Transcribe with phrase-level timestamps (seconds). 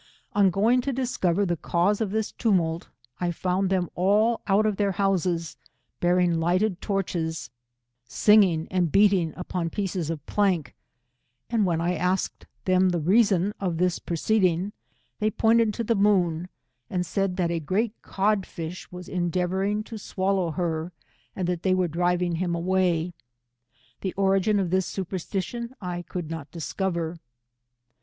[0.35, 4.77] Ofl going to discover the cause of this tumult, I found them all out of
[4.77, 5.57] their houses,
[5.99, 7.51] bearing lighted torches,
[8.07, 10.73] singing and beating upon pieces of plank,
[11.51, 14.73] and whisn I asked them the reason of this proceed ing,
[15.19, 16.49] they pointed to the moon,
[16.89, 20.91] and said that a great cod fish was endeavouring to swallow her,
[21.35, 23.13] and that they were driving him away.
[24.01, 27.19] The origin of this superstition I could not discover.